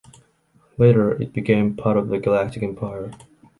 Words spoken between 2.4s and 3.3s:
Empire.